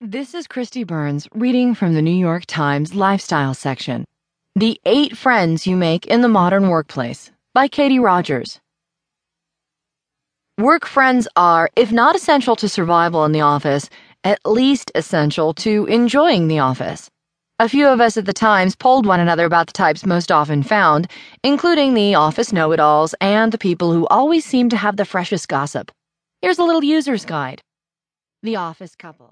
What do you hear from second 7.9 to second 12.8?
Rogers. Work friends are, if not essential to